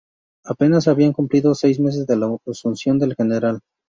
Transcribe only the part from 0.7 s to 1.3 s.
se habían